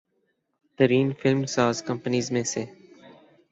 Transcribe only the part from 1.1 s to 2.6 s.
film ساز companies میں